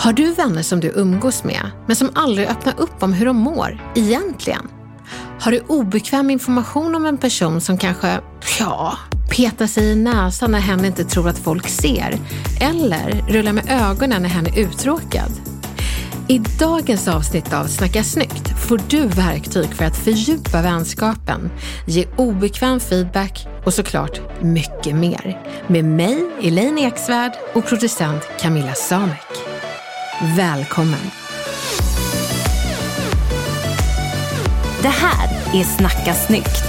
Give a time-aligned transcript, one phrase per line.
[0.00, 3.36] Har du vänner som du umgås med, men som aldrig öppnar upp om hur de
[3.36, 4.68] mår, egentligen?
[5.40, 8.20] Har du obekväm information om en person som kanske,
[8.58, 8.98] ja,
[9.36, 12.18] petar sig i näsan när hen inte tror att folk ser?
[12.60, 15.30] Eller rullar med ögonen när hen är uttråkad?
[16.28, 21.50] I dagens avsnitt av Snacka snyggt får du verktyg för att fördjupa vänskapen,
[21.86, 25.40] ge obekväm feedback och såklart mycket mer.
[25.66, 29.47] Med mig, Elaine Eksvärd och producent Camilla Samek.
[30.20, 31.10] Välkommen!
[34.82, 35.28] Det här
[35.60, 36.64] är Snacka snyggt.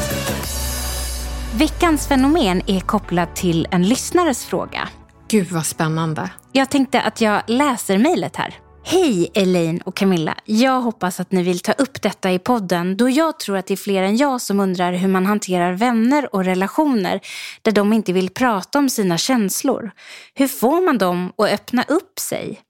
[1.55, 4.89] Veckans fenomen är kopplat till en lyssnares fråga.
[5.27, 6.31] Gud vad spännande.
[6.52, 8.55] Jag tänkte att jag läser mejlet här.
[8.83, 10.36] Hej Elaine och Camilla.
[10.45, 13.73] Jag hoppas att ni vill ta upp detta i podden då jag tror att det
[13.73, 17.20] är fler än jag som undrar hur man hanterar vänner och relationer
[17.61, 19.92] där de inte vill prata om sina känslor.
[20.33, 22.61] Hur får man dem att öppna upp sig?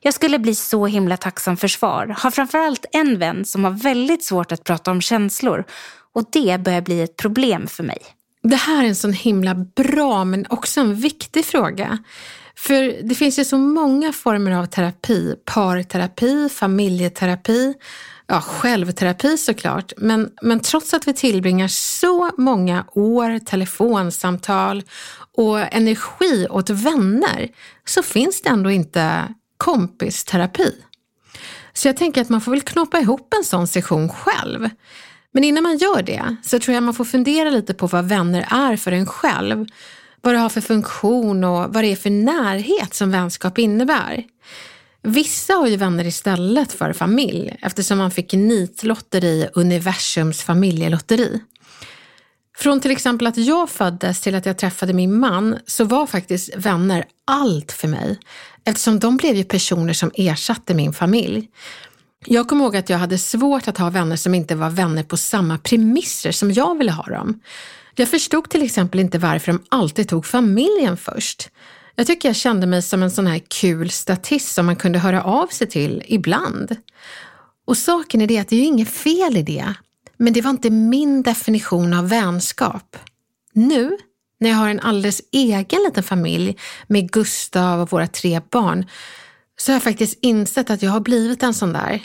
[0.00, 2.14] Jag skulle bli så himla tacksam för svar.
[2.18, 5.64] Har framförallt en vän som har väldigt svårt att prata om känslor
[6.14, 7.98] och det börjar bli ett problem för mig.
[8.42, 11.98] Det här är en sån himla bra men också en viktig fråga.
[12.56, 15.34] För det finns ju så många former av terapi.
[15.44, 17.74] Parterapi, familjeterapi,
[18.26, 19.92] ja, självterapi såklart.
[19.96, 24.82] Men, men trots att vi tillbringar så många år, telefonsamtal
[25.36, 27.48] och energi åt vänner
[27.84, 30.74] så finns det ändå inte kompisterapi.
[31.72, 34.68] Så jag tänker att man får väl knoppa ihop en sån session själv.
[35.32, 38.46] Men innan man gör det så tror jag man får fundera lite på vad vänner
[38.50, 39.66] är för en själv.
[40.20, 44.24] Vad det har för funktion och vad det är för närhet som vänskap innebär.
[45.02, 51.40] Vissa har ju vänner istället för familj eftersom man fick nitlotter i universums familjelotteri.
[52.58, 56.56] Från till exempel att jag föddes till att jag träffade min man så var faktiskt
[56.56, 58.18] vänner allt för mig
[58.64, 61.48] eftersom de blev ju personer som ersatte min familj.
[62.24, 65.16] Jag kommer ihåg att jag hade svårt att ha vänner som inte var vänner på
[65.16, 67.40] samma premisser som jag ville ha dem.
[67.94, 71.50] Jag förstod till exempel inte varför de alltid tog familjen först.
[71.94, 75.22] Jag tycker jag kände mig som en sån här kul statist som man kunde höra
[75.22, 76.76] av sig till ibland.
[77.66, 79.74] Och saken är det att det är ju inget fel i det,
[80.18, 82.96] men det var inte min definition av vänskap.
[83.52, 83.96] Nu,
[84.40, 86.56] när jag har en alldeles egen liten familj
[86.86, 88.86] med Gustav och våra tre barn,
[89.56, 92.02] så har jag faktiskt insett att jag har blivit en sån där.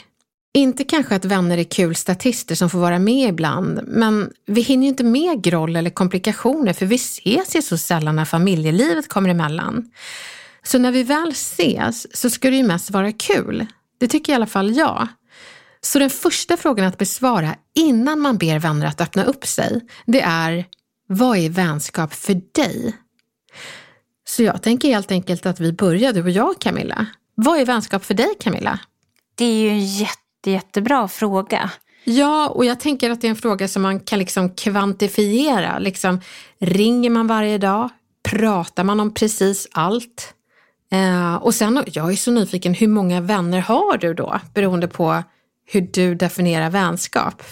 [0.56, 4.82] Inte kanske att vänner är kul statister som får vara med ibland, men vi hinner
[4.82, 9.28] ju inte med groll eller komplikationer för vi ses ju så sällan när familjelivet kommer
[9.28, 9.90] emellan.
[10.62, 13.66] Så när vi väl ses så ska det ju mest vara kul.
[13.98, 15.08] Det tycker i alla fall jag.
[15.84, 20.20] Så den första frågan att besvara innan man ber vänner att öppna upp sig, det
[20.20, 20.64] är
[21.06, 22.96] vad är vänskap för dig?
[24.26, 27.06] Så jag tänker helt enkelt att vi börjar, du och jag Camilla.
[27.34, 28.78] Vad är vänskap för dig Camilla?
[29.34, 31.70] Det är ju en jätte, jättebra fråga.
[32.04, 35.78] Ja, och jag tänker att det är en fråga som man kan liksom kvantifiera.
[35.78, 36.20] Liksom,
[36.60, 37.88] ringer man varje dag?
[38.22, 40.34] Pratar man om precis allt?
[40.92, 44.40] Eh, och sen, jag är så nyfiken, hur många vänner har du då?
[44.54, 45.22] Beroende på
[45.66, 47.42] hur du definierar vänskap.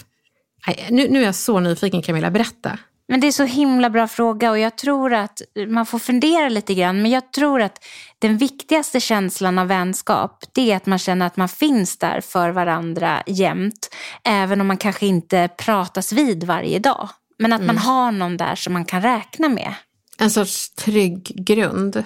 [0.90, 2.78] Nu, nu är jag så nyfiken Camilla, berätta.
[3.08, 6.74] Men det är så himla bra fråga och jag tror att man får fundera lite
[6.74, 7.02] grann.
[7.02, 7.84] Men jag tror att
[8.18, 12.50] den viktigaste känslan av vänskap det är att man känner att man finns där för
[12.50, 13.94] varandra jämt.
[14.24, 17.08] Även om man kanske inte pratas vid varje dag.
[17.38, 17.66] Men att mm.
[17.66, 19.74] man har någon där som man kan räkna med.
[20.18, 22.04] En sorts trygg grund.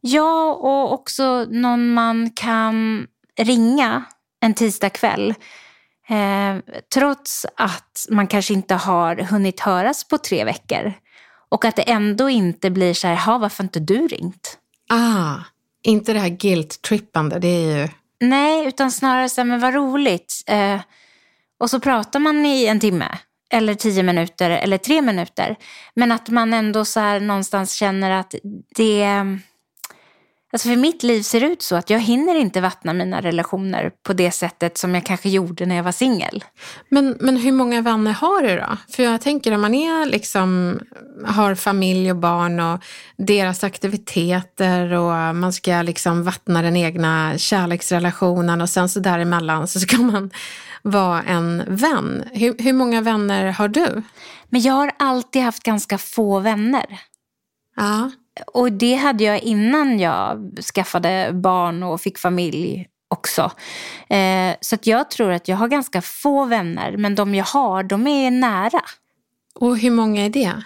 [0.00, 3.06] Ja, och också någon man kan
[3.38, 4.04] ringa
[4.42, 5.34] en tisdag kväll
[6.08, 6.56] Eh,
[6.94, 10.92] trots att man kanske inte har hunnit höras på tre veckor.
[11.48, 14.58] Och att det ändå inte blir så här, varför har inte du ringt?
[14.88, 15.34] Ah,
[15.82, 17.88] inte det här guilt-trippande, det är ju...
[18.20, 20.42] Nej, utan snarare så här, men vad roligt.
[20.46, 20.80] Eh,
[21.58, 23.18] och så pratar man i en timme,
[23.50, 25.56] eller tio minuter, eller tre minuter.
[25.94, 28.34] Men att man ändå så här någonstans känner att
[28.76, 29.04] det
[30.52, 34.12] Alltså för mitt liv ser ut så att jag hinner inte vattna mina relationer på
[34.12, 36.44] det sättet som jag kanske gjorde när jag var singel.
[36.88, 38.76] Men, men hur många vänner har du då?
[38.96, 40.80] För jag tänker om man är liksom,
[41.26, 42.84] har familj och barn och
[43.16, 49.80] deras aktiviteter och man ska liksom vattna den egna kärleksrelationen och sen så däremellan så
[49.80, 50.30] ska man
[50.82, 52.24] vara en vän.
[52.32, 54.02] Hur, hur många vänner har du?
[54.48, 57.00] Men jag har alltid haft ganska få vänner.
[57.76, 58.10] Ja.
[58.46, 63.52] Och det hade jag innan jag skaffade barn och fick familj också.
[64.08, 67.82] Eh, så att jag tror att jag har ganska få vänner, men de jag har,
[67.82, 68.80] de är nära.
[69.54, 70.62] Och hur många är det?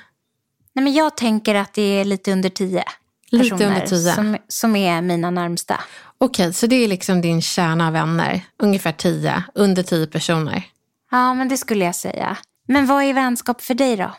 [0.73, 2.85] Nej, men jag tänker att det är lite under tio
[3.31, 4.15] Lite personer under tio.
[4.15, 5.81] Som, som är mina närmsta.
[6.19, 10.63] Okej, så det är liksom din kärna av vänner, ungefär tio, under tio personer.
[11.11, 12.37] Ja, men det skulle jag säga.
[12.69, 14.11] Men vad är vänskap för dig då?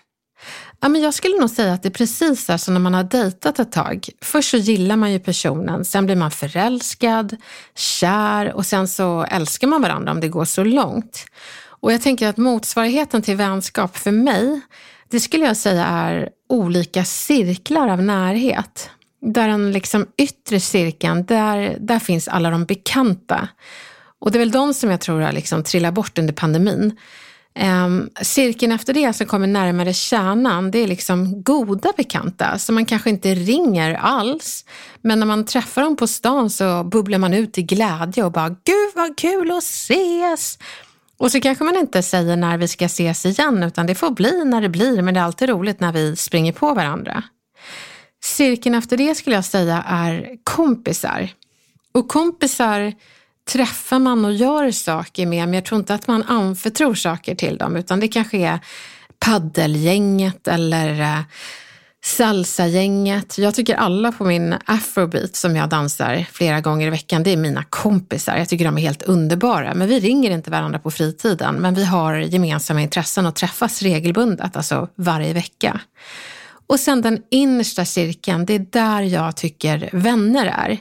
[0.79, 3.03] Ja, men jag skulle nog säga att det är precis så som när man har
[3.03, 4.09] dejtat ett tag.
[4.21, 7.37] Först så gillar man ju personen, sen blir man förälskad,
[7.75, 11.25] kär och sen så älskar man varandra om det går så långt.
[11.79, 14.61] Och jag tänker att motsvarigheten till vänskap för mig,
[15.09, 18.89] det skulle jag säga är olika cirklar av närhet.
[19.21, 23.47] Där den liksom yttre cirkeln, där, där finns alla de bekanta.
[24.19, 26.97] Och det är väl de som jag tror har liksom trillat bort under pandemin.
[27.61, 32.85] Um, cirkeln efter det som kommer närmare kärnan, det är liksom goda bekanta som man
[32.85, 34.65] kanske inte ringer alls.
[35.01, 38.49] Men när man träffar dem på stan så bubblar man ut i glädje och bara
[38.49, 40.57] “Gud vad kul att ses!”
[41.17, 44.45] Och så kanske man inte säger när vi ska ses igen, utan det får bli
[44.45, 47.23] när det blir, men det är alltid roligt när vi springer på varandra.
[48.23, 51.29] Cirkeln efter det skulle jag säga är kompisar.
[51.91, 52.93] Och kompisar
[53.47, 57.57] träffar man och gör saker med, men jag tror inte att man anförtror saker till
[57.57, 58.59] dem, utan det kanske är
[59.19, 61.19] paddelgänget eller eh,
[62.03, 63.37] salsagänget.
[63.37, 67.37] Jag tycker alla på min afrobeat som jag dansar flera gånger i veckan, det är
[67.37, 68.37] mina kompisar.
[68.37, 69.73] Jag tycker de är helt underbara.
[69.73, 74.55] Men vi ringer inte varandra på fritiden, men vi har gemensamma intressen och träffas regelbundet,
[74.57, 75.79] alltså varje vecka.
[76.67, 80.77] Och sen den innersta cirkeln, det är där jag tycker vänner är.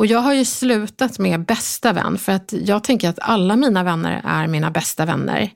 [0.00, 3.82] Och jag har ju slutat med bästa vän för att jag tänker att alla mina
[3.82, 5.50] vänner är mina bästa vänner.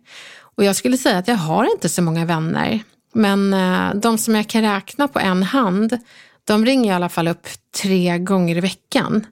[0.57, 2.81] Och jag skulle säga att jag har inte så många vänner.
[3.15, 5.99] Men eh, de som jag kan räkna på en hand,
[6.45, 7.47] de ringer i alla fall upp
[7.83, 9.27] tre gånger i veckan.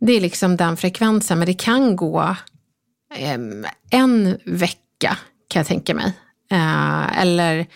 [0.00, 2.36] Det är liksom den frekvensen, men det kan gå
[3.14, 5.16] ehm, en vecka
[5.48, 6.12] kan jag tänka mig.
[6.50, 7.66] Eh, eller,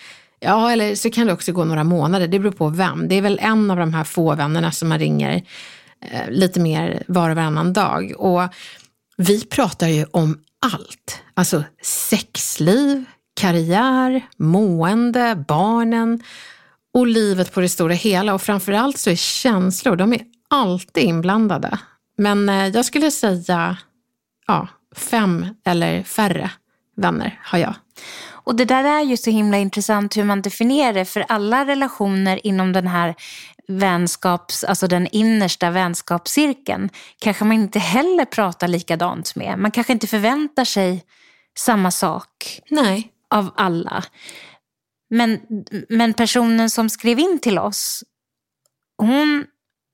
[0.40, 3.08] ja, eller så kan det också gå några månader, det beror på vem.
[3.08, 5.42] Det är väl en av de här få vännerna som man ringer
[6.02, 8.14] Eh, lite mer var och varannan dag.
[8.18, 8.42] Och
[9.16, 11.22] vi pratar ju om allt.
[11.34, 13.04] Alltså sexliv,
[13.34, 16.22] karriär, mående, barnen
[16.94, 18.34] och livet på det stora hela.
[18.34, 20.20] Och framförallt så är känslor, de är
[20.50, 21.78] alltid inblandade.
[22.16, 23.76] Men eh, jag skulle säga
[24.46, 26.50] ja, fem eller färre
[26.96, 27.74] vänner har jag.
[28.44, 32.46] Och det där är ju så himla intressant hur man definierar det, för alla relationer
[32.46, 33.14] inom den här
[33.78, 39.58] vänskaps, alltså den innersta vänskapscirkeln kanske man inte heller pratar likadant med.
[39.58, 41.04] Man kanske inte förväntar sig
[41.58, 43.12] samma sak Nej.
[43.30, 44.04] av alla.
[45.10, 45.40] Men,
[45.88, 48.04] men personen som skrev in till oss,
[48.98, 49.44] hon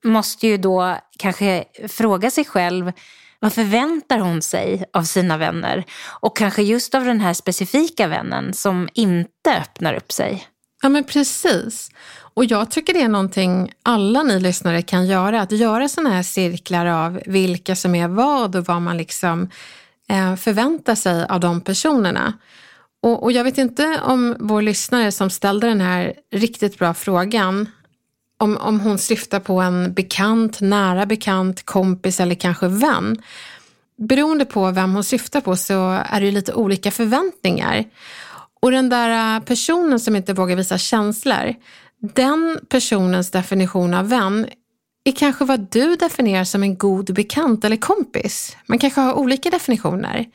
[0.04, 2.92] måste ju då kanske fråga sig själv
[3.40, 5.84] vad förväntar hon sig av sina vänner?
[6.20, 10.48] Och kanske just av den här specifika vännen som inte öppnar upp sig.
[10.82, 11.90] Ja men precis.
[12.34, 16.22] Och jag tycker det är någonting alla ni lyssnare kan göra, att göra sådana här
[16.22, 19.50] cirklar av vilka som är vad och vad man liksom
[20.08, 22.32] eh, förväntar sig av de personerna.
[23.02, 27.68] Och, och, jag vet inte om vår lyssnare som ställde den här riktigt bra frågan,
[28.38, 33.22] om, om hon syftar på en bekant, nära bekant, kompis eller kanske vän.
[33.96, 37.84] Beroende på vem hon syftar på så är det lite olika förväntningar.
[38.60, 41.54] Och den där äh, personen som inte vågar visa känslor,
[42.00, 44.46] den personens definition av vän
[45.04, 48.56] är kanske vad du definierar som en god bekant eller kompis.
[48.66, 50.26] Man kanske har olika definitioner.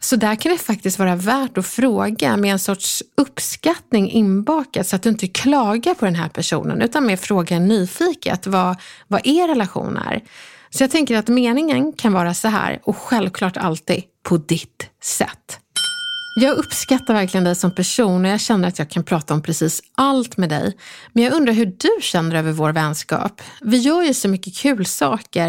[0.00, 4.96] Så där kan det faktiskt vara värt att fråga med en sorts uppskattning inbakat så
[4.96, 8.76] att du inte klagar på den här personen utan mer frågar nyfiket vad,
[9.08, 10.22] vad er relation är.
[10.70, 15.60] Så jag tänker att meningen kan vara så här och självklart alltid på ditt sätt.
[16.38, 19.82] Jag uppskattar verkligen dig som person och jag känner att jag kan prata om precis
[19.94, 20.76] allt med dig.
[21.12, 23.42] Men jag undrar hur du känner över vår vänskap.
[23.60, 25.48] Vi gör ju så mycket kul saker,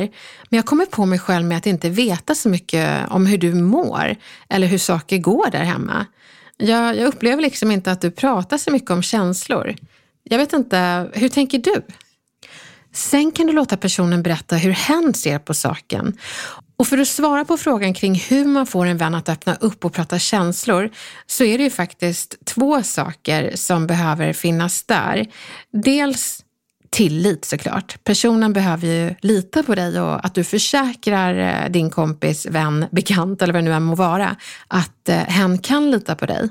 [0.50, 3.54] men jag kommer på mig själv med att inte veta så mycket om hur du
[3.54, 4.16] mår
[4.50, 6.06] eller hur saker går där hemma.
[6.58, 9.76] Jag, jag upplever liksom inte att du pratar så mycket om känslor.
[10.24, 11.82] Jag vet inte, hur tänker du?
[12.94, 16.18] Sen kan du låta personen berätta hur hen ser på saken.
[16.80, 19.86] Och för att svara på frågan kring hur man får en vän att öppna upp
[19.86, 20.90] och prata känslor
[21.26, 25.26] så är det ju faktiskt två saker som behöver finnas där.
[25.72, 26.44] Dels
[26.90, 28.04] tillit såklart.
[28.04, 33.42] Personen behöver ju lita på dig och att du försäkrar eh, din kompis, vän, bekant
[33.42, 34.36] eller vad det nu än må vara,
[34.68, 36.50] att eh, hen kan lita på dig.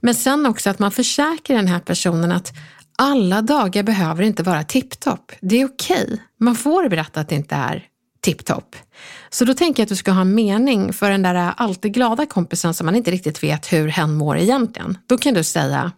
[0.00, 2.52] Men sen också att man försäkrar den här personen att
[2.98, 5.32] alla dagar behöver inte vara tipptopp.
[5.40, 6.04] Det är okej.
[6.04, 6.18] Okay.
[6.40, 7.86] Man får berätta att det inte är
[8.20, 8.76] tipptopp.
[9.32, 12.26] Så då tänker jag att du ska ha en mening för den där alltid glada
[12.26, 14.98] kompisen som man inte riktigt vet hur hen mår egentligen.
[15.06, 15.92] Då kan du säga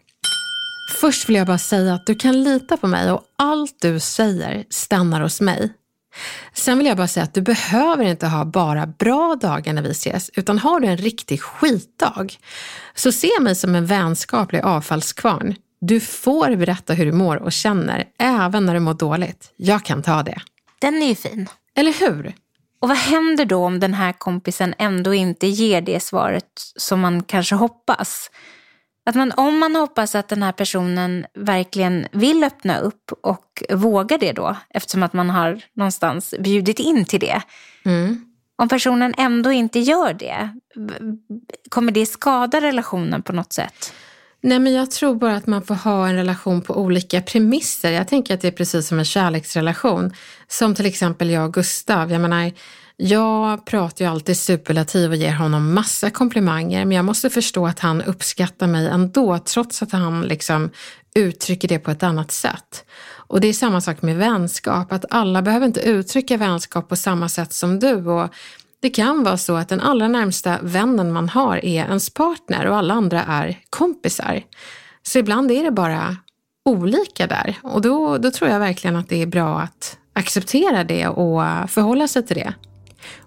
[1.00, 4.64] Först vill jag bara säga att du kan lita på mig och allt du säger
[4.70, 5.72] stannar hos mig.
[6.52, 9.90] Sen vill jag bara säga att du behöver inte ha bara bra dagar när vi
[9.90, 12.38] ses, utan har du en riktig skitdag,
[12.94, 15.54] så se mig som en vänskaplig avfallskvarn.
[15.80, 19.52] Du får berätta hur du mår och känner, även när du mår dåligt.
[19.56, 20.40] Jag kan ta det.
[20.78, 21.48] Den är ju fin.
[21.76, 22.34] Eller hur?
[22.84, 27.22] Och vad händer då om den här kompisen ändå inte ger det svaret som man
[27.22, 28.30] kanske hoppas?
[29.06, 34.18] Att man, om man hoppas att den här personen verkligen vill öppna upp och vågar
[34.18, 37.42] det då, eftersom att man har någonstans bjudit in till det.
[37.84, 38.24] Mm.
[38.56, 40.48] Om personen ändå inte gör det,
[41.68, 43.94] kommer det skada relationen på något sätt?
[44.46, 47.92] Nej, men jag tror bara att man får ha en relation på olika premisser.
[47.92, 50.12] Jag tänker att det är precis som en kärleksrelation.
[50.48, 52.12] Som till exempel jag och Gustav.
[52.12, 52.52] Jag menar,
[52.96, 57.80] jag pratar ju alltid superlativ och ger honom massa komplimanger, men jag måste förstå att
[57.80, 60.70] han uppskattar mig ändå, trots att han liksom
[61.14, 62.84] uttrycker det på ett annat sätt.
[63.12, 67.28] Och det är samma sak med vänskap, att alla behöver inte uttrycka vänskap på samma
[67.28, 67.94] sätt som du.
[67.94, 68.28] Och
[68.84, 72.76] det kan vara så att den allra närmsta vännen man har är ens partner och
[72.76, 74.42] alla andra är kompisar.
[75.02, 76.16] Så ibland är det bara
[76.64, 81.08] olika där och då, då tror jag verkligen att det är bra att acceptera det
[81.08, 82.54] och förhålla sig till det.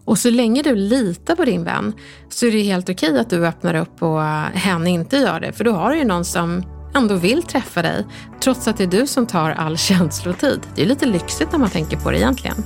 [0.06, 1.94] Och så länge du litar på din vän
[2.30, 4.22] så är det helt okej att du öppnar upp och
[4.54, 5.54] hen inte gör det.
[5.54, 6.64] För då har du ju någon som
[6.96, 8.06] ändå vill träffa dig
[8.42, 10.60] trots att det är du som tar all känslotid.
[10.76, 12.64] Det är lite lyxigt när man tänker på det egentligen.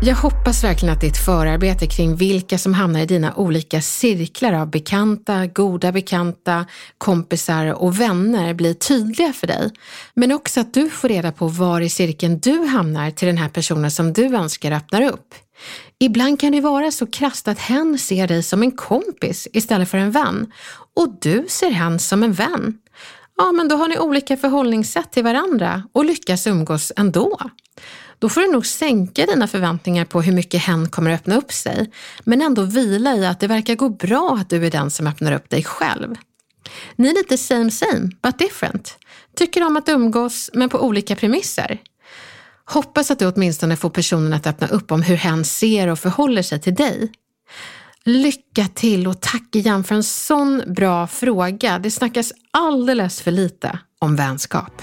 [0.00, 4.70] Jag hoppas verkligen att ditt förarbete kring vilka som hamnar i dina olika cirklar av
[4.70, 6.66] bekanta, goda bekanta,
[6.98, 9.70] kompisar och vänner blir tydliga för dig.
[10.14, 13.48] Men också att du får reda på var i cirkeln du hamnar till den här
[13.48, 15.34] personen som du önskar öppnar upp.
[15.98, 19.98] Ibland kan det vara så krasst att hen ser dig som en kompis istället för
[19.98, 20.52] en vän
[20.96, 22.78] och du ser hen som en vän.
[23.36, 27.38] Ja, men då har ni olika förhållningssätt till varandra och lyckas umgås ändå
[28.18, 31.52] då får du nog sänka dina förväntningar på hur mycket hen kommer att öppna upp
[31.52, 31.90] sig,
[32.24, 35.32] men ändå vila i att det verkar gå bra att du är den som öppnar
[35.32, 36.14] upp dig själv.
[36.96, 38.98] Ni är lite same same, but different.
[39.36, 41.80] Tycker om att umgås, men på olika premisser.
[42.64, 46.42] Hoppas att du åtminstone får personen att öppna upp om hur hen ser och förhåller
[46.42, 47.12] sig till dig.
[48.04, 51.78] Lycka till och tack igen för en sån bra fråga.
[51.78, 54.82] Det snackas alldeles för lite om vänskap.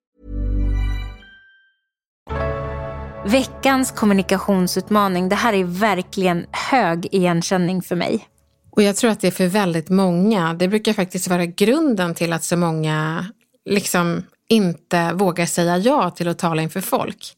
[3.25, 8.27] Veckans kommunikationsutmaning, det här är verkligen hög igenkänning för mig.
[8.71, 10.53] Och jag tror att det är för väldigt många.
[10.53, 13.25] Det brukar faktiskt vara grunden till att så många
[13.65, 17.33] liksom inte vågar säga ja till att tala inför folk.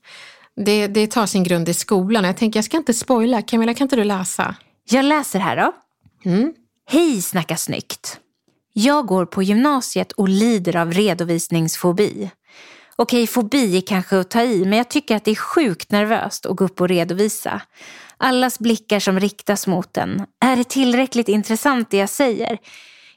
[0.55, 2.23] Det, det tar sin grund i skolan.
[2.23, 3.41] Jag tänker, jag ska inte spoila.
[3.41, 4.55] Camilla, kan inte du läsa?
[4.89, 5.71] Jag läser här då.
[6.29, 6.53] Mm.
[6.89, 8.19] Hej Snacka snyggt.
[8.73, 12.31] Jag går på gymnasiet och lider av redovisningsfobi.
[12.95, 16.45] Okej, fobi är kanske att ta i, men jag tycker att det är sjukt nervöst
[16.45, 17.61] att gå upp och redovisa.
[18.17, 20.25] Allas blickar som riktas mot en.
[20.45, 22.57] Är det tillräckligt intressant det jag säger?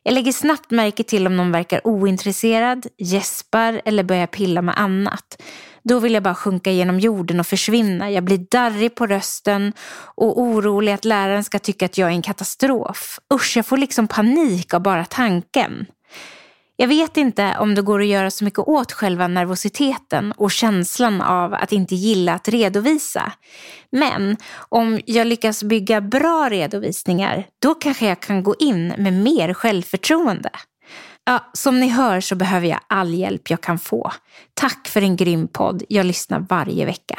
[0.02, 5.42] Jag lägger snabbt märke till om någon verkar ointresserad, gäspar eller börjar pilla med annat.
[5.82, 8.10] Då vill jag bara sjunka genom jorden och försvinna.
[8.10, 9.72] Jag blir darrig på rösten
[10.14, 13.18] och orolig att läraren ska tycka att jag är en katastrof.
[13.34, 15.86] Usch, jag får liksom panik av bara tanken.
[16.76, 21.20] Jag vet inte om det går att göra så mycket åt själva nervositeten och känslan
[21.20, 23.32] av att inte gilla att redovisa.
[23.92, 24.36] Men
[24.68, 30.50] om jag lyckas bygga bra redovisningar, då kanske jag kan gå in med mer självförtroende.
[31.24, 34.12] Ja, som ni hör så behöver jag all hjälp jag kan få.
[34.54, 35.82] Tack för en grym podd.
[35.88, 37.18] Jag lyssnar varje vecka.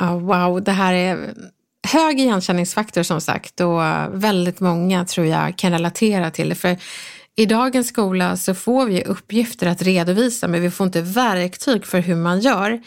[0.00, 1.34] Oh, wow, det här är
[1.88, 3.80] hög igenkänningsfaktor som sagt och
[4.22, 6.54] väldigt många tror jag kan relatera till det.
[6.54, 6.76] För
[7.36, 11.98] i dagens skola så får vi uppgifter att redovisa men vi får inte verktyg för
[11.98, 12.80] hur man gör.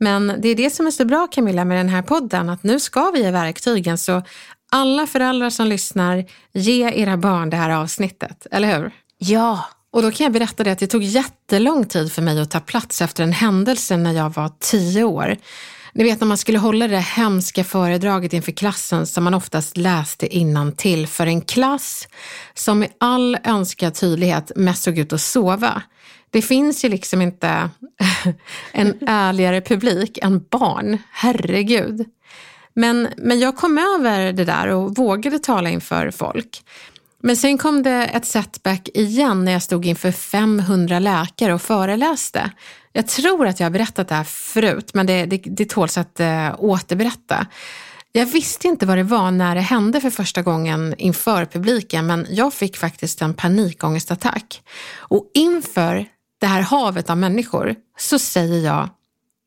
[0.00, 2.80] Men det är det som är så bra Camilla med den här podden, att nu
[2.80, 3.98] ska vi ge verktygen.
[3.98, 4.22] Så
[4.72, 8.90] alla föräldrar som lyssnar, ge era barn det här avsnittet, eller hur?
[9.18, 9.64] Ja.
[9.90, 12.60] Och då kan jag berätta det att det tog jättelång tid för mig att ta
[12.60, 15.36] plats efter en händelse när jag var tio år.
[15.94, 20.36] Ni vet när man skulle hålla det hemska föredraget inför klassen som man oftast läste
[20.36, 22.08] innan till för en klass
[22.54, 25.82] som i all önskad tydlighet mest såg ut att sova.
[26.30, 27.70] Det finns ju liksom inte
[28.72, 32.06] en ärligare publik än barn, herregud.
[32.74, 36.62] Men, men jag kom över det där och vågade tala inför folk.
[37.22, 42.50] Men sen kom det ett setback igen när jag stod inför 500 läkare och föreläste.
[42.92, 46.20] Jag tror att jag har berättat det här förut, men det, det, det tåls att
[46.20, 47.46] äh, återberätta.
[48.12, 52.26] Jag visste inte vad det var när det hände för första gången inför publiken, men
[52.30, 54.62] jag fick faktiskt en panikångestattack.
[54.96, 56.06] Och inför
[56.40, 58.88] det här havet av människor så säger jag,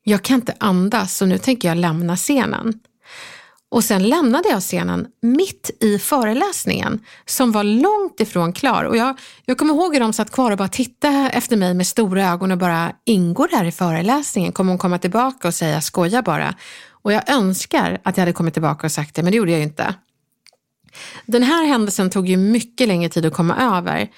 [0.04, 2.80] jag kan inte andas så nu tänker jag lämna scenen.
[3.72, 8.84] Och sen lämnade jag scenen mitt i föreläsningen som var långt ifrån klar.
[8.84, 11.88] Och jag, jag kommer ihåg hur de satt kvar och bara tittade efter mig med
[11.88, 14.52] stora ögon och bara, ingår det här i föreläsningen?
[14.52, 16.56] Kommer hon komma tillbaka och säga, skoja bara?
[16.92, 19.60] Och jag önskar att jag hade kommit tillbaka och sagt det, men det gjorde jag
[19.60, 19.96] ju inte.
[21.26, 24.10] Den här händelsen tog ju mycket längre tid att komma över.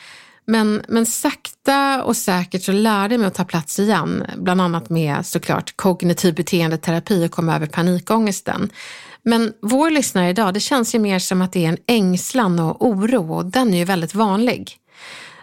[0.46, 4.90] Men, men sakta och säkert så lärde jag mig att ta plats igen, bland annat
[4.90, 8.70] med såklart kognitiv beteendeterapi och komma över panikångesten.
[9.28, 12.86] Men vår lyssnare idag, det känns ju mer som att det är en ängslan och
[12.86, 14.78] oro och den är ju väldigt vanlig.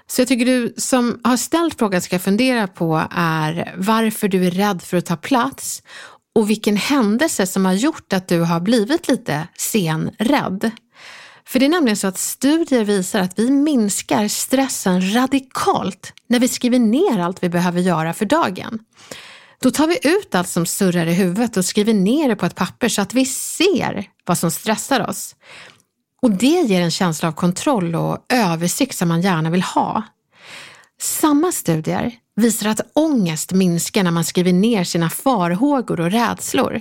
[0.07, 4.51] Så jag tycker du som har ställt frågan ska fundera på är varför du är
[4.51, 5.83] rädd för att ta plats
[6.35, 10.71] och vilken händelse som har gjort att du har blivit lite senrädd.
[11.47, 16.49] För det är nämligen så att studier visar att vi minskar stressen radikalt när vi
[16.49, 18.79] skriver ner allt vi behöver göra för dagen.
[19.61, 22.55] Då tar vi ut allt som surrar i huvudet och skriver ner det på ett
[22.55, 25.37] papper så att vi ser vad som stressar oss.
[26.23, 30.03] Och det ger en känsla av kontroll och översikt som man gärna vill ha.
[31.01, 36.81] Samma studier visar att ångest minskar när man skriver ner sina farhågor och rädslor.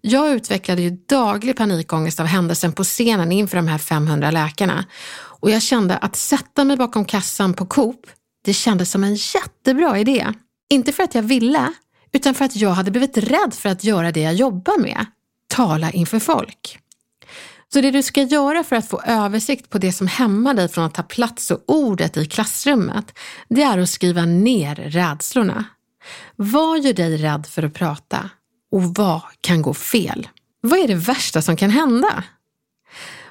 [0.00, 4.84] Jag utvecklade ju daglig panikångest av händelsen på scenen inför de här 500 läkarna
[5.16, 8.06] och jag kände att sätta mig bakom kassan på Coop,
[8.44, 10.26] det kändes som en jättebra idé.
[10.70, 11.72] Inte för att jag ville,
[12.12, 15.06] utan för att jag hade blivit rädd för att göra det jag jobbar med,
[15.48, 16.78] tala inför folk.
[17.72, 20.84] Så det du ska göra för att få översikt på det som hämmar dig från
[20.84, 25.64] att ta plats och ordet i klassrummet, det är att skriva ner rädslorna.
[26.36, 28.30] Vad gör dig rädd för att prata?
[28.72, 30.28] Och vad kan gå fel?
[30.60, 32.24] Vad är det värsta som kan hända?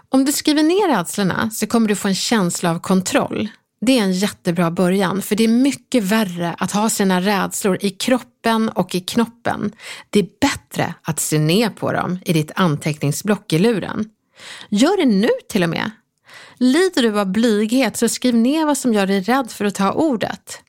[0.09, 3.49] Om du skriver ner rädslorna så kommer du få en känsla av kontroll.
[3.81, 7.89] Det är en jättebra början, för det är mycket värre att ha sina rädslor i
[7.89, 9.71] kroppen och i knoppen.
[10.09, 14.09] Det är bättre att se ner på dem i ditt anteckningsblock i luren.
[14.69, 15.91] Gör det nu till och med.
[16.57, 19.91] Lider du av blyghet så skriv ner vad som gör dig rädd för att ta
[19.91, 20.61] ordet.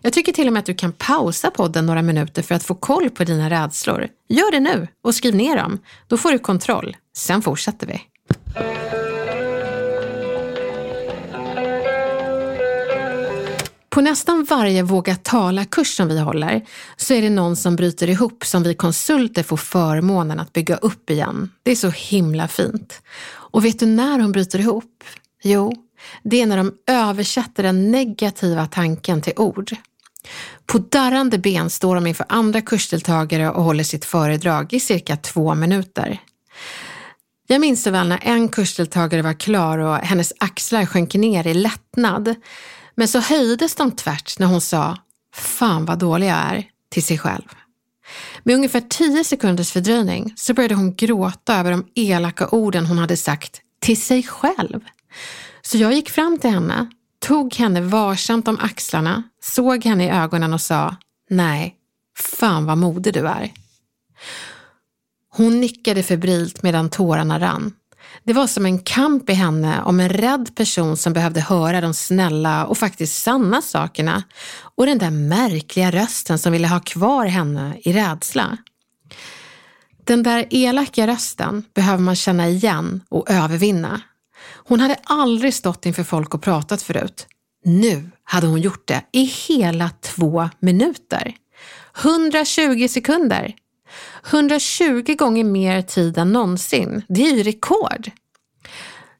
[0.00, 2.74] Jag tycker till och med att du kan pausa podden några minuter för att få
[2.74, 4.08] koll på dina rädslor.
[4.28, 5.78] Gör det nu och skriv ner dem.
[6.08, 6.96] Då får du kontroll.
[7.16, 8.00] Sen fortsätter vi.
[13.90, 18.44] På nästan varje Våga tala-kurs som vi håller så är det någon som bryter ihop
[18.46, 21.50] som vi konsulter får förmånen att bygga upp igen.
[21.62, 23.02] Det är så himla fint.
[23.30, 25.04] Och vet du när hon bryter ihop?
[25.42, 25.72] Jo,
[26.22, 29.76] det är när de översätter den negativa tanken till ord.
[30.66, 35.54] På darrande ben står de inför andra kursdeltagare och håller sitt föredrag i cirka två
[35.54, 36.18] minuter.
[37.46, 41.54] Jag minns så väl när en kursdeltagare var klar och hennes axlar sjönk ner i
[41.54, 42.34] lättnad.
[43.00, 44.96] Men så höjdes de tvärt när hon sa
[45.34, 47.48] “Fan vad dålig jag är” till sig själv.
[48.42, 53.16] Med ungefär tio sekunders fördröjning så började hon gråta över de elaka orden hon hade
[53.16, 54.80] sagt till sig själv.
[55.62, 60.54] Så jag gick fram till henne, tog henne varsamt om axlarna, såg henne i ögonen
[60.54, 60.96] och sa
[61.30, 61.76] Nej,
[62.18, 63.52] fan vad modig du är.
[65.32, 67.72] Hon nickade febrilt medan tårarna rann.
[68.24, 71.94] Det var som en kamp i henne om en rädd person som behövde höra de
[71.94, 74.22] snälla och faktiskt sanna sakerna
[74.76, 78.58] och den där märkliga rösten som ville ha kvar henne i rädsla.
[80.04, 84.00] Den där elaka rösten behöver man känna igen och övervinna.
[84.54, 87.26] Hon hade aldrig stått inför folk och pratat förut.
[87.64, 91.34] Nu hade hon gjort det i hela två minuter.
[92.02, 93.54] 120 sekunder.
[94.30, 97.02] 120 gånger mer tid än någonsin.
[97.08, 98.10] Det är ju rekord.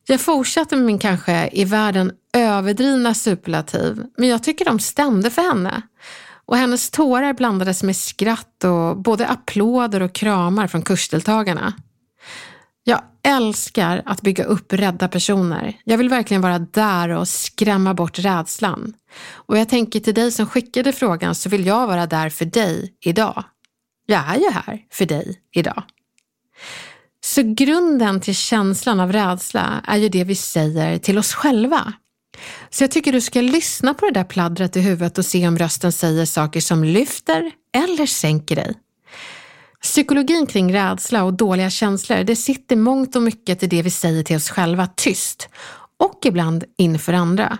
[0.06, 5.42] Jag fortsatte med min kanske i världen överdrivna superlativ, men jag tycker de stämde för
[5.42, 5.82] henne.
[6.46, 11.74] Och hennes tårar blandades med skratt och både applåder och kramar från kursdeltagarna.
[12.84, 15.76] Jag älskar att bygga upp rädda personer.
[15.84, 18.94] Jag vill verkligen vara där och skrämma bort rädslan.
[19.32, 22.94] Och jag tänker till dig som skickade frågan så vill jag vara där för dig
[23.00, 23.44] idag.
[24.10, 25.82] Jag är ju här för dig idag.
[27.24, 31.92] Så grunden till känslan av rädsla är ju det vi säger till oss själva.
[32.70, 35.58] Så jag tycker du ska lyssna på det där pladdret i huvudet och se om
[35.58, 38.74] rösten säger saker som lyfter eller sänker dig.
[39.82, 44.22] Psykologin kring rädsla och dåliga känslor, det sitter mångt och mycket i det vi säger
[44.22, 45.48] till oss själva tyst
[45.98, 47.58] och ibland inför andra.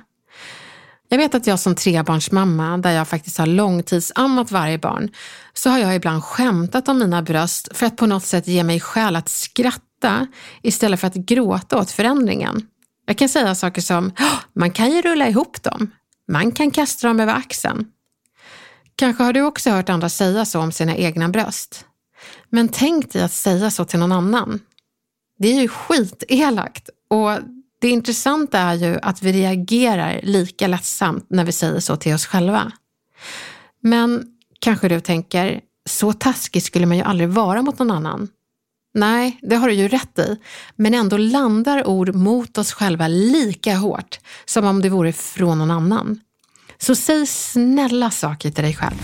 [1.13, 5.11] Jag vet att jag som trebarnsmamma, där jag faktiskt har långtidsammat varje barn,
[5.53, 8.81] så har jag ibland skämtat om mina bröst för att på något sätt ge mig
[8.81, 10.27] skäl att skratta
[10.63, 12.67] istället för att gråta åt förändringen.
[13.07, 14.13] Jag kan säga saker som,
[14.53, 15.91] man kan ju rulla ihop dem.
[16.29, 17.87] Man kan kasta dem över axeln.
[18.97, 21.85] Kanske har du också hört andra säga så om sina egna bröst.
[22.51, 24.61] Men tänk dig att säga så till någon annan.
[25.39, 27.39] Det är ju skitelakt och
[27.81, 32.27] det intressanta är ju att vi reagerar lika lättsamt när vi säger så till oss
[32.27, 32.73] själva.
[33.83, 34.25] Men
[34.61, 38.29] kanske du tänker, så taskig skulle man ju aldrig vara mot någon annan.
[38.95, 40.37] Nej, det har du ju rätt i,
[40.77, 45.71] men ändå landar ord mot oss själva lika hårt som om det vore från någon
[45.71, 46.21] annan.
[46.79, 48.97] Så säg snälla saker till dig själv.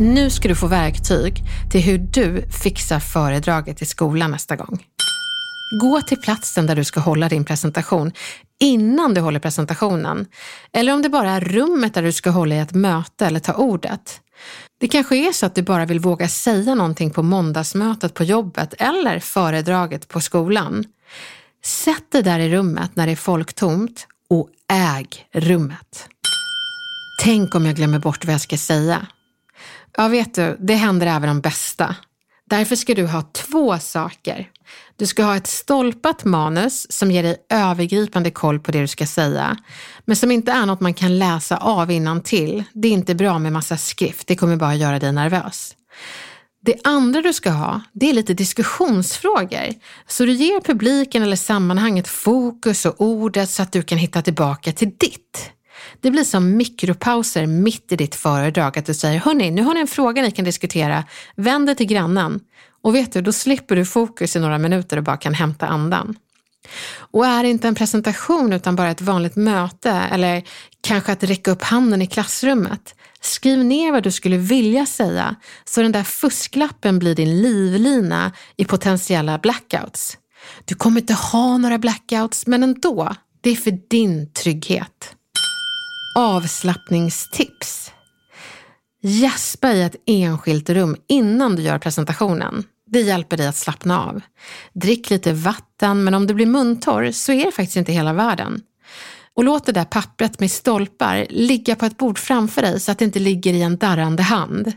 [0.00, 4.86] Nu ska du få verktyg till hur du fixar föredraget i skolan nästa gång.
[5.80, 8.12] Gå till platsen där du ska hålla din presentation
[8.60, 10.26] innan du håller presentationen.
[10.72, 13.52] Eller om det bara är rummet där du ska hålla i ett möte eller ta
[13.52, 14.20] ordet.
[14.80, 18.74] Det kanske är så att du bara vill våga säga någonting på måndagsmötet på jobbet
[18.78, 20.84] eller föredraget på skolan.
[21.64, 26.08] Sätt dig där i rummet när det är folktomt och äg rummet.
[27.22, 29.06] Tänk om jag glömmer bort vad jag ska säga.
[29.96, 31.96] Ja, vet du, det händer även de bästa.
[32.50, 34.48] Därför ska du ha två saker.
[34.96, 39.06] Du ska ha ett stolpat manus som ger dig övergripande koll på det du ska
[39.06, 39.56] säga,
[40.04, 42.64] men som inte är något man kan läsa av innan till.
[42.72, 45.76] Det är inte bra med massa skrift, det kommer bara göra dig nervös.
[46.62, 49.74] Det andra du ska ha, det är lite diskussionsfrågor.
[50.06, 54.72] Så du ger publiken eller sammanhanget fokus och ordet så att du kan hitta tillbaka
[54.72, 55.50] till ditt.
[56.00, 59.80] Det blir som mikropauser mitt i ditt föredrag, att du säger, hörni, nu har ni
[59.80, 61.04] en fråga ni kan diskutera,
[61.36, 62.40] vänd dig till grannen.
[62.82, 66.16] Och vet du, då slipper du fokus i några minuter och bara kan hämta andan.
[66.96, 70.42] Och är det inte en presentation utan bara ett vanligt möte eller
[70.80, 75.82] kanske att räcka upp handen i klassrummet, skriv ner vad du skulle vilja säga så
[75.82, 80.18] den där fusklappen blir din livlina i potentiella blackouts.
[80.64, 85.13] Du kommer inte ha några blackouts, men ändå, det är för din trygghet.
[86.16, 87.92] Avslappningstips.
[89.02, 92.64] Gäspa i ett enskilt rum innan du gör presentationen.
[92.86, 94.20] Det hjälper dig att slappna av.
[94.72, 98.60] Drick lite vatten, men om du blir muntorr så är det faktiskt inte hela världen.
[99.34, 102.98] Och låt det där pappret med stolpar ligga på ett bord framför dig så att
[102.98, 104.72] det inte ligger i en darrande hand.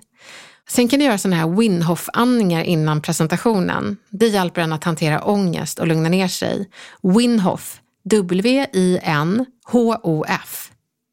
[0.70, 3.98] Sen kan du göra sådana här Winhoff-andningar innan presentationen.
[4.10, 6.70] Det hjälper en att hantera ångest och lugna ner sig.
[7.04, 9.52] Winhoff, W-I-N-H-O-F.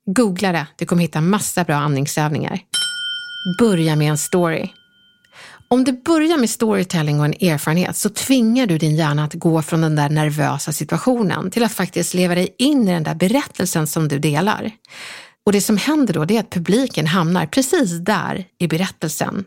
[0.07, 2.61] Googla det, du kommer hitta massa bra andningsövningar.
[3.59, 4.69] Börja med en story.
[5.69, 9.63] Om du börjar med storytelling och en erfarenhet så tvingar du din hjärna att gå
[9.63, 13.87] från den där nervösa situationen till att faktiskt leva dig in i den där berättelsen
[13.87, 14.71] som du delar.
[15.47, 19.45] Och det som händer då det är att publiken hamnar precis där i berättelsen.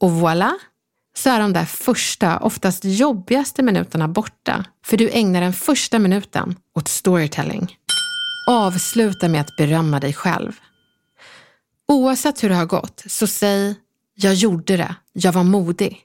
[0.00, 0.52] Och voilà,
[1.16, 4.64] så är de där första, oftast jobbigaste minuterna borta.
[4.84, 7.76] För du ägnar den första minuten åt storytelling.
[8.46, 10.52] Avsluta med att berömma dig själv.
[11.88, 13.74] Oavsett hur det har gått, så säg
[14.14, 16.02] jag gjorde det, jag var modig.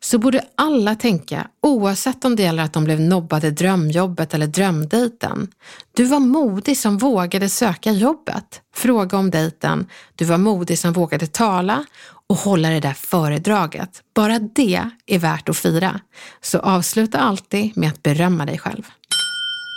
[0.00, 5.48] Så borde alla tänka, oavsett om det gäller att de blev nobbade drömjobbet eller drömdejten.
[5.96, 9.86] Du var modig som vågade söka jobbet, fråga om dejten.
[10.14, 11.84] Du var modig som vågade tala
[12.26, 14.02] och hålla det där föredraget.
[14.14, 16.00] Bara det är värt att fira.
[16.40, 18.86] Så avsluta alltid med att berömma dig själv.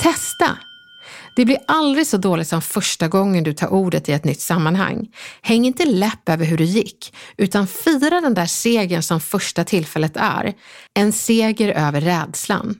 [0.03, 0.57] Testa!
[1.35, 5.07] Det blir aldrig så dåligt som första gången du tar ordet i ett nytt sammanhang.
[5.41, 10.17] Häng inte läpp över hur det gick, utan fira den där segern som första tillfället
[10.17, 10.53] är.
[10.93, 12.75] En seger över rädslan.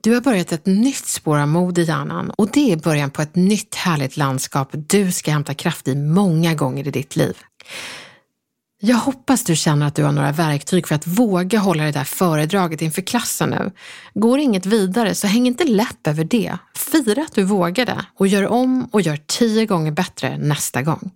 [0.00, 3.22] Du har börjat ett nytt spår av mod i hjärnan och det är början på
[3.22, 7.36] ett nytt härligt landskap du ska hämta kraft i många gånger i ditt liv.
[8.84, 12.04] Jag hoppas du känner att du har några verktyg för att våga hålla det där
[12.04, 13.70] föredraget inför klassen nu.
[14.14, 16.58] Går inget vidare så häng inte läpp över det.
[16.74, 21.10] Fira att du vågade och gör om och gör tio gånger bättre nästa gång.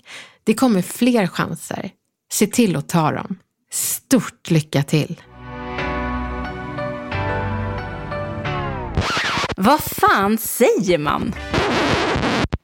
[0.45, 1.91] Det kommer fler chanser.
[2.33, 3.39] Se till att ta dem.
[3.71, 5.23] Stort lycka till!
[9.57, 11.35] Vad fan säger man?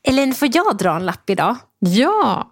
[0.08, 1.56] Elin, får jag dra en lapp idag?
[1.78, 2.50] Ja!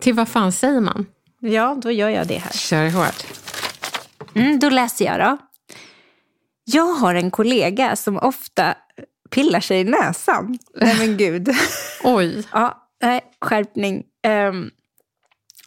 [0.00, 1.06] Till vad fan säger man?
[1.44, 2.52] Ja, då gör jag det här.
[2.52, 3.24] Kör hårt.
[4.34, 5.38] Mm, då läser jag då.
[6.64, 8.74] Jag har en kollega som ofta
[9.30, 10.58] pillar sig i näsan.
[10.76, 11.48] Nej men gud.
[12.04, 12.46] Oj.
[12.52, 14.02] ja, nej, skärpning.
[14.26, 14.70] Um.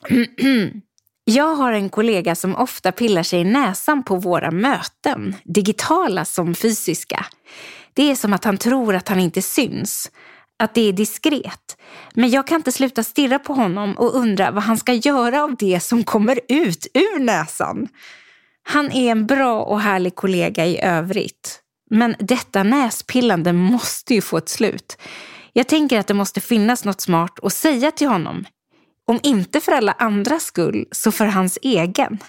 [1.27, 6.55] Jag har en kollega som ofta pillar sig i näsan på våra möten, digitala som
[6.55, 7.25] fysiska.
[7.93, 10.11] Det är som att han tror att han inte syns
[10.59, 11.77] att det är diskret.
[12.13, 15.55] Men jag kan inte sluta stirra på honom och undra vad han ska göra av
[15.55, 17.87] det som kommer ut ur näsan.
[18.63, 21.61] Han är en bra och härlig kollega i övrigt.
[21.89, 24.97] Men detta näspillande måste ju få ett slut.
[25.53, 28.45] Jag tänker att det måste finnas något smart att säga till honom.
[29.07, 32.19] Om inte för alla andras skull, så för hans egen.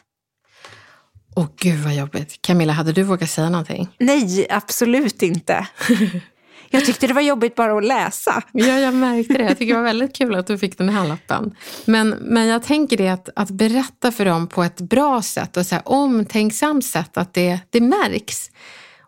[1.36, 2.42] Åh gud vad jobbigt.
[2.42, 3.88] Camilla, hade du vågat säga någonting?
[3.98, 5.66] Nej, absolut inte.
[6.70, 8.42] Jag tyckte det var jobbigt bara att läsa.
[8.52, 9.44] Ja, jag märkte det.
[9.44, 11.54] Jag tycker det var väldigt kul att du fick den här lappen.
[11.84, 15.66] Men, men jag tänker det att, att berätta för dem på ett bra sätt och
[15.66, 18.50] så här omtänksamt sätt, att det, det märks.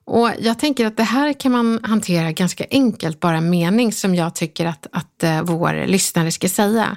[0.05, 4.14] Och jag tänker att det här kan man hantera ganska enkelt, bara en mening som
[4.14, 6.97] jag tycker att, att eh, vår lyssnare ska säga.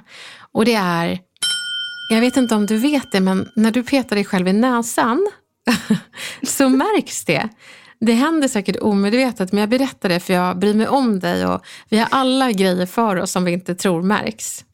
[0.51, 1.19] Och det är,
[2.09, 5.27] jag vet inte om du vet det, men när du petar dig själv i näsan
[6.43, 7.49] så märks det.
[8.05, 11.65] Det händer säkert omedvetet, men jag berättar det för jag bryr mig om dig och
[11.89, 14.65] vi har alla grejer för oss som vi inte tror märks.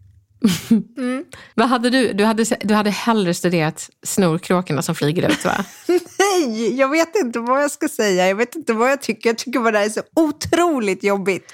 [0.97, 1.25] Mm.
[1.55, 2.13] Vad hade du?
[2.13, 5.65] Du hade, du hade hellre studerat snorkråkorna som flyger ut va?
[6.19, 8.27] Nej, jag vet inte vad jag ska säga.
[8.27, 9.29] Jag vet inte vad jag tycker.
[9.29, 11.53] Jag tycker bara det här är så otroligt jobbigt.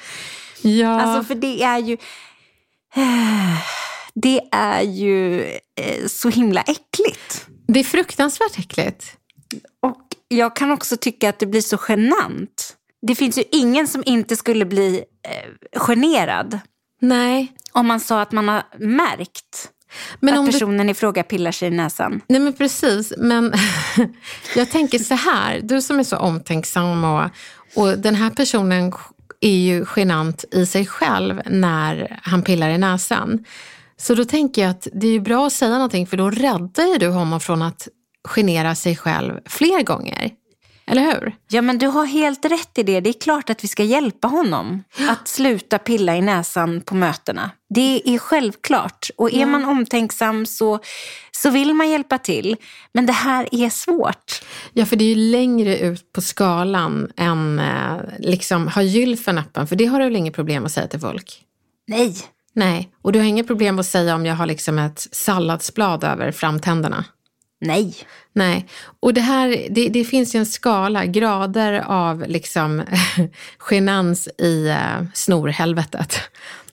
[0.62, 1.02] Ja.
[1.02, 1.98] Alltså för det är ju...
[4.16, 5.44] Det är ju
[5.76, 7.48] eh, så himla äckligt.
[7.68, 9.18] Det är fruktansvärt äckligt.
[9.82, 10.03] Och
[10.38, 12.76] jag kan också tycka att det blir så genant.
[13.08, 16.60] Det finns ju ingen som inte skulle bli eh, generad.
[17.02, 17.52] Nej.
[17.72, 19.70] Om man sa att man har märkt
[20.20, 20.92] men att personen du...
[20.92, 22.22] i fråga pillar sig i näsan.
[22.28, 23.54] Nej men precis, men
[24.56, 27.30] jag tänker så här, du som är så omtänksam och,
[27.76, 28.94] och den här personen
[29.42, 33.46] är ju genant i sig själv när han pillar i näsan.
[33.98, 36.98] Så då tänker jag att det är bra att säga någonting för då räddar ju
[36.98, 37.88] du honom från att
[38.28, 40.32] genera sig själv fler gånger.
[40.86, 41.36] Eller hur?
[41.50, 43.00] Ja, men du har helt rätt i det.
[43.00, 47.52] Det är klart att vi ska hjälpa honom att sluta pilla i näsan på mötena.
[47.70, 49.10] Det är självklart.
[49.18, 50.80] Och är man omtänksam så,
[51.32, 52.56] så vill man hjälpa till.
[52.94, 54.42] Men det här är svårt.
[54.74, 59.68] Ja, för det är ju längre ut på skalan än eh, liksom ha gylfen öppen.
[59.68, 61.42] För det har du väl inget problem att säga till folk?
[61.88, 62.16] Nej.
[62.56, 66.32] Nej, och du har inget problem att säga om jag har liksom ett salladsblad över
[66.32, 67.06] framtänderna?
[67.64, 67.96] Nej.
[68.36, 68.68] Nej,
[69.00, 72.84] och det här, det, det finns ju en skala, grader av liksom
[73.70, 76.20] genans i uh, snorhelvetet.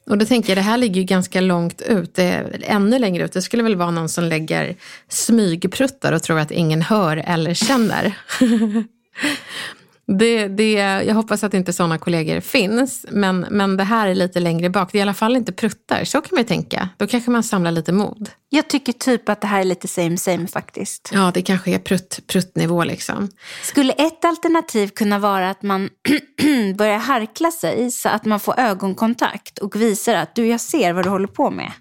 [0.07, 3.25] Och då tänker jag, det här ligger ju ganska långt ut, det är ännu längre
[3.25, 3.33] ut.
[3.33, 4.77] Det skulle väl vara någon som lägger
[5.09, 8.15] smygpruttar och tror att ingen hör eller känner.
[10.19, 14.41] Det, det, jag hoppas att inte sådana kollegor finns, men, men det här är lite
[14.41, 14.93] längre bak.
[14.93, 16.89] Det är i alla fall inte pruttar, så kan man ju tänka.
[16.97, 18.31] Då kanske man samlar lite mod.
[18.49, 21.11] Jag tycker typ att det här är lite same same faktiskt.
[21.13, 23.29] Ja, det kanske är prutt, pruttnivå liksom.
[23.63, 25.89] Skulle ett alternativ kunna vara att man
[26.77, 31.05] börjar harkla sig så att man får ögonkontakt och visar att du, jag ser vad
[31.05, 31.73] du håller på med?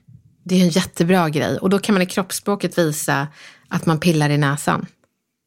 [0.44, 3.28] Det är en jättebra grej och då kan man i kroppsspråket visa
[3.68, 4.86] att man pillar i näsan.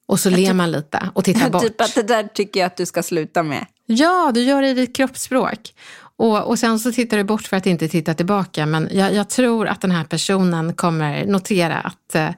[0.08, 1.62] Och så ler man lite och tittar bort.
[1.62, 3.66] Typ att det där tycker jag att du ska sluta med.
[3.86, 5.74] Ja, du gör det i ditt kroppsspråk.
[6.16, 8.66] Och, och sen så tittar du bort för att inte titta tillbaka.
[8.66, 12.28] Men jag, jag tror att den här personen kommer notera att eh,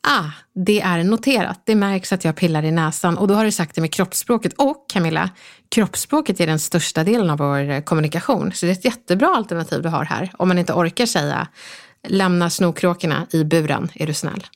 [0.00, 1.62] ah, det är noterat.
[1.64, 3.18] Det märks att jag pillar i näsan.
[3.18, 4.52] Och då har du sagt det med kroppsspråket.
[4.52, 5.30] Och Camilla,
[5.68, 8.52] kroppsspråket är den största delen av vår eh, kommunikation.
[8.52, 10.30] Så det är ett jättebra alternativ du har här.
[10.38, 11.48] Om man inte orkar säga
[12.08, 14.46] lämna snorkråkorna i buren, är du snäll.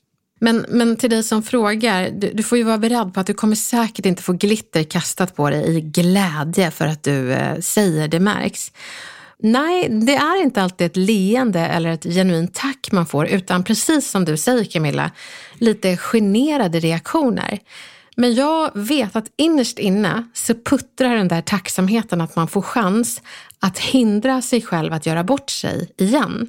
[0.45, 3.35] Men, men till dig som frågar, du, du, får ju vara beredd på att du
[3.35, 8.09] kommer säkert inte få glitter kastat på dig i glädje för att du eh, säger
[8.09, 8.73] det märks.
[9.39, 14.11] Nej, det är inte alltid ett leende eller ett genuint tack man får, utan precis
[14.11, 15.11] som du säger Camilla,
[15.59, 17.59] lite generade reaktioner.
[18.17, 23.23] Men jag vet att innerst inne så puttrar den där tacksamheten att man får chans
[23.61, 26.47] att hindra sig själv att göra bort sig igen.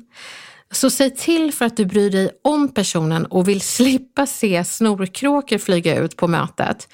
[0.71, 5.58] Så säg till för att du bryr dig om personen och vill slippa se snorkråkor
[5.58, 6.88] flyga ut på mötet.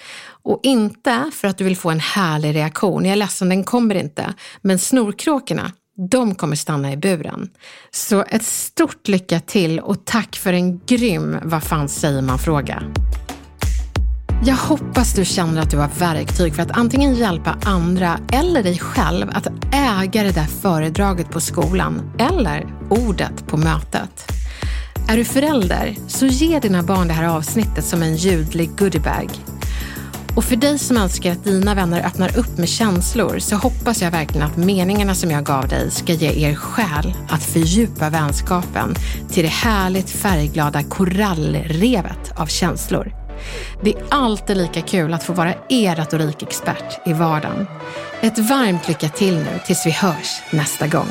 [0.44, 3.06] Och inte för att du vill få en härlig reaktion.
[3.06, 4.34] Jag är ledsen, den kommer inte.
[4.62, 5.72] Men snorkråkorna,
[6.10, 7.50] de kommer stanna i buren.
[7.92, 12.84] Så ett stort lycka till och tack för en grym Vad fan säger man-fråga.
[14.44, 18.80] Jag hoppas du känner att du har verktyg för att antingen hjälpa andra eller dig
[18.80, 24.32] själv att äga det där föredraget på skolan eller ordet på mötet.
[25.10, 29.30] Är du förälder, så ge dina barn det här avsnittet som en ljudlig goodiebag.
[30.36, 34.12] Och för dig som önskar att dina vänner öppnar upp med känslor så hoppas jag
[34.12, 38.96] verkligen att meningarna som jag gav dig ska ge er skäl att fördjupa vänskapen
[39.32, 43.21] till det härligt färgglada korallrevet av känslor.
[43.82, 47.68] Det är alltid lika kul att få vara er retorikexpert i vardagen.
[48.22, 51.08] Ett varmt lycka till nu tills vi hörs nästa gång.